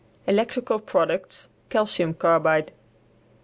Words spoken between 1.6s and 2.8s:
CALCIUM CARBIDE.